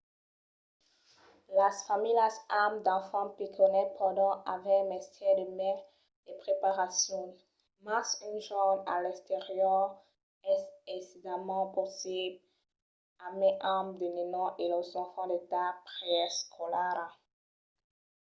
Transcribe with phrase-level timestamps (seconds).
[1.57, 5.77] las familhas amb d’enfants pichonets pòdon aver mestièr de mai
[6.25, 7.25] de preparacion
[7.85, 9.83] mas un jorn a l'exterior
[10.53, 10.61] es
[10.93, 12.39] aisidament possible
[13.25, 17.05] e mai amb de nenons e los enfants d'edat preescolara